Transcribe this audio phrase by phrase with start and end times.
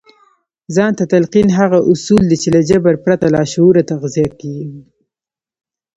[0.75, 4.69] ځان ته تلقين هغه اصل دی چې له جبر پرته لاشعور تغذيه کوي.